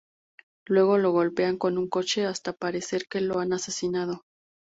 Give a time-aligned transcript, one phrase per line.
[0.65, 4.23] Luego lo golpean con un coche hasta parecer que lo han asesinado.